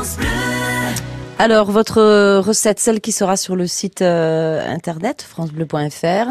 [0.00, 0.26] France Bleu.
[1.38, 6.30] Alors, votre recette, celle qui sera sur le site euh, internet francebleu.fr,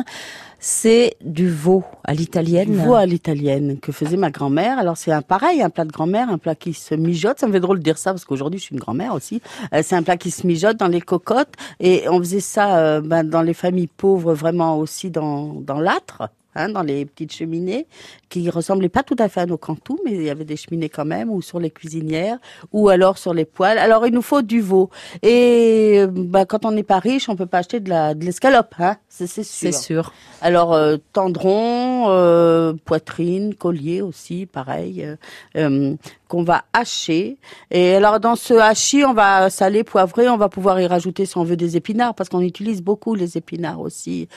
[0.57, 2.71] c'est du veau à l'italienne.
[2.71, 4.79] Du veau à l'italienne que faisait ma grand-mère.
[4.79, 7.37] Alors c'est un pareil, un plat de grand-mère, un plat qui se mijote.
[7.37, 9.39] Ça me fait drôle de dire ça parce qu'aujourd'hui je suis une grand-mère aussi.
[9.75, 13.01] Euh, c'est un plat qui se mijote dans les cocottes et on faisait ça euh,
[13.01, 16.23] ben, dans les familles pauvres vraiment aussi dans dans l'âtre.
[16.55, 17.85] Hein, dans les petites cheminées,
[18.27, 20.89] qui ressemblaient pas tout à fait à nos cantous, mais il y avait des cheminées
[20.89, 22.39] quand même, ou sur les cuisinières,
[22.71, 23.77] ou alors sur les poêles.
[23.77, 24.89] Alors il nous faut du veau.
[25.21, 28.73] Et bah, quand on n'est pas riche, on peut pas acheter de la de l'escalope,
[28.79, 29.43] hein, c'est sûr.
[29.45, 30.11] C'est sûr.
[30.41, 35.15] Alors euh, tendron, euh, poitrine, collier aussi, pareil, euh,
[35.57, 35.95] euh,
[36.27, 37.37] qu'on va hacher.
[37.71, 41.37] Et alors dans ce hachis, on va saler, poivrer, on va pouvoir y rajouter si
[41.37, 44.27] on veut des épinards, parce qu'on utilise beaucoup les épinards aussi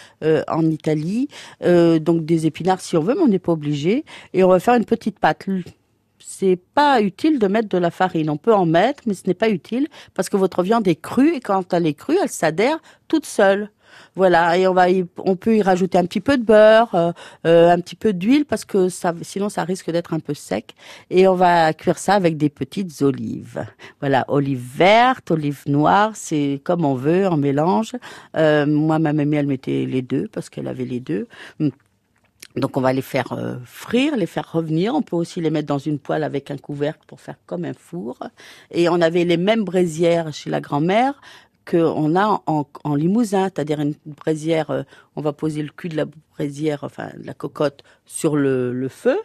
[0.48, 1.28] en Italie.
[1.60, 4.04] Donc des épinards si on veut, mais on n'est pas obligé.
[4.32, 5.46] Et on va faire une petite pâte.
[6.18, 8.30] C'est pas utile de mettre de la farine.
[8.30, 11.34] On peut en mettre, mais ce n'est pas utile parce que votre viande est crue
[11.34, 13.70] et quand elle est crue, elle s'adhère toute seule.
[14.14, 14.86] Voilà, et on va,
[15.18, 17.12] on peut y rajouter un petit peu de beurre, euh,
[17.46, 20.74] euh, un petit peu d'huile parce que ça, sinon ça risque d'être un peu sec.
[21.10, 23.66] Et on va cuire ça avec des petites olives.
[24.00, 27.92] Voilà, olives vertes, olives noires, c'est comme on veut, en mélange.
[28.36, 31.26] Euh, moi, ma mamie, elle mettait les deux parce qu'elle avait les deux.
[32.56, 34.94] Donc on va les faire frire, les faire revenir.
[34.94, 37.72] On peut aussi les mettre dans une poêle avec un couvercle pour faire comme un
[37.72, 38.18] four.
[38.70, 41.18] Et on avait les mêmes braisières chez la grand-mère
[41.70, 44.70] qu'on a en, limousin, c'est-à-dire une braisière.
[44.70, 44.82] euh,
[45.16, 49.18] on va poser le cul de la braisière, enfin de la cocotte, sur le, feu.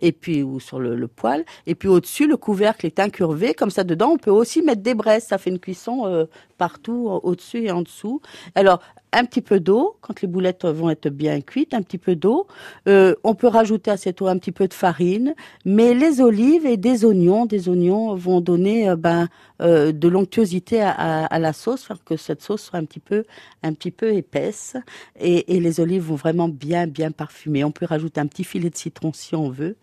[0.00, 3.70] Et puis ou sur le, le poêle, et puis au-dessus le couvercle est incurvé, comme
[3.70, 6.24] ça dedans on peut aussi mettre des braises, ça fait une cuisson euh,
[6.56, 8.20] partout au- au-dessus et en dessous.
[8.54, 8.80] Alors
[9.12, 12.46] un petit peu d'eau quand les boulettes vont être bien cuites, un petit peu d'eau.
[12.88, 16.66] Euh, on peut rajouter à cette eau un petit peu de farine, mais les olives
[16.66, 19.28] et des oignons, des oignons vont donner euh, ben
[19.62, 23.00] euh, de l'onctuosité à, à- à la sauce, faire que cette sauce soit un petit
[23.00, 23.24] peu
[23.62, 24.76] un petit peu épaisse.
[25.18, 27.64] Et, et les olives vont vraiment bien bien parfumer.
[27.64, 29.76] On peut rajouter un petit filet de citron si on veut.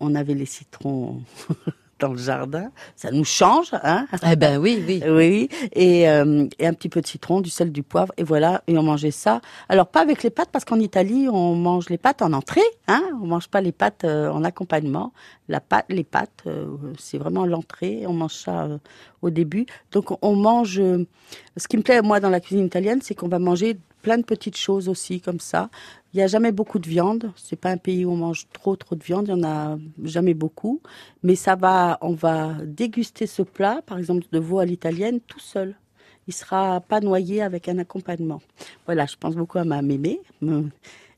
[0.00, 1.22] On avait les citrons
[1.98, 4.06] dans le jardin, ça nous change, hein?
[4.30, 5.02] Eh ben oui, oui.
[5.08, 8.62] oui, et, euh, et un petit peu de citron, du sel, du poivre, et voilà,
[8.66, 9.40] et on mangeait ça.
[9.68, 13.02] Alors pas avec les pâtes, parce qu'en Italie, on mange les pâtes en entrée, hein,
[13.22, 15.12] on mange pas les pâtes euh, en accompagnement.
[15.48, 16.66] La pâte, les pâtes, euh,
[16.98, 18.68] c'est vraiment l'entrée, on mange ça
[19.22, 19.66] au début.
[19.92, 20.80] Donc on- mange.
[21.56, 23.76] ce qui me plaît moi dans la cuisine italienne, c'est qu'on va manger
[24.08, 25.68] plein de petites choses aussi comme ça.
[26.14, 27.30] Il n'y a jamais beaucoup de viande.
[27.36, 29.26] C'est pas un pays où on mange trop trop de viande.
[29.28, 30.80] Il y en a jamais beaucoup.
[31.22, 35.40] Mais ça va, on va déguster ce plat, par exemple de veau à l'italienne, tout
[35.40, 35.76] seul.
[36.26, 38.40] Il sera pas noyé avec un accompagnement.
[38.86, 40.22] Voilà, je pense beaucoup à ma mémé.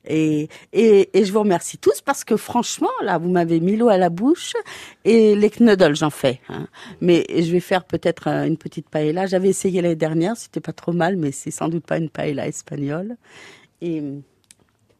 [0.06, 3.88] Et, et, et je vous remercie tous parce que franchement, là, vous m'avez mis l'eau
[3.88, 4.54] à la bouche
[5.04, 6.40] et les knuddles, j'en fais.
[6.48, 6.66] hein.
[7.02, 9.26] Mais je vais faire peut-être euh, une petite paella.
[9.26, 12.46] J'avais essayé l'année dernière, c'était pas trop mal, mais c'est sans doute pas une paella
[12.48, 13.16] espagnole.
[13.82, 14.22] Et hum,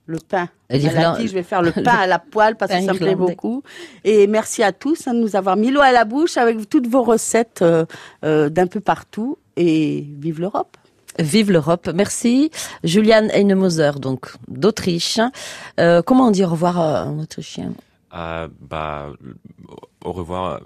[0.07, 0.49] le pain.
[0.79, 2.99] L'Irlande- la tige, je vais faire le pain à la poêle parce que ça me
[2.99, 3.63] plaît beaucoup.
[4.05, 6.89] Et merci à tous hein, de nous avoir mis l'eau à la bouche avec toutes
[6.89, 7.87] vos recettes euh,
[8.25, 9.39] euh, d'un peu partout.
[9.57, 10.77] Et vive l'Europe!
[11.19, 11.91] Vive l'Europe.
[11.95, 12.51] Merci.
[12.85, 15.21] Juliane Heinemoser, donc d'Autriche.
[15.79, 17.73] Euh, comment on dit au revoir euh, en autrichien
[18.15, 19.09] Euh, bah,
[20.05, 20.61] au revoir.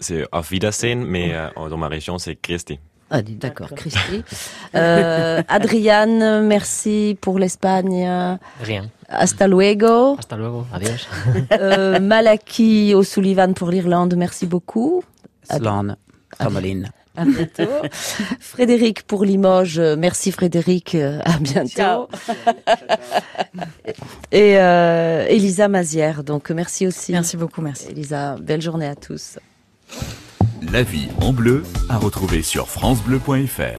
[0.00, 2.78] C'est auf Wiedersehen, mais euh, dans ma région, c'est Christi.
[3.10, 4.22] Ah, d'accord, Christy.
[4.74, 8.04] Euh, Adriane, merci pour l'Espagne.
[8.60, 8.90] Rien.
[9.08, 10.16] Hasta luego.
[10.18, 10.66] Hasta luego.
[10.72, 11.06] Adiós.
[11.52, 15.04] Euh, Malaki O'Sullivan pour l'Irlande, merci beaucoup.
[15.48, 15.94] Sloan,
[16.40, 16.90] Tomoline.
[17.16, 17.70] À bientôt.
[18.40, 21.68] Frédéric pour Limoges, merci Frédéric, à bientôt.
[21.68, 22.08] Ciao.
[24.32, 27.12] Et euh, Elisa Mazière, donc merci aussi.
[27.12, 27.88] Merci beaucoup, merci.
[27.90, 29.38] Elisa, belle journée à tous.
[30.72, 33.72] La vie en bleu à retrouver sur francebleu.fr.